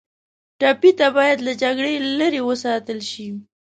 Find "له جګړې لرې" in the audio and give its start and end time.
1.47-2.41